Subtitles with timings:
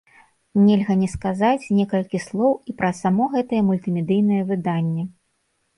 [0.61, 5.03] Нельга не сказаць некалькі слоў і пра само гэтае мультымедыйнае выданне.